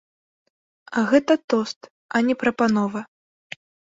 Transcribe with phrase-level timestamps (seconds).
[1.01, 1.79] А гэта тост,
[2.19, 3.01] а не прапанова.